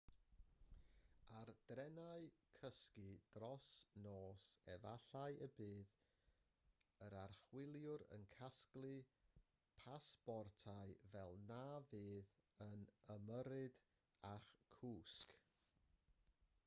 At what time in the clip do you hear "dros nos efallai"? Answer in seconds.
3.35-5.35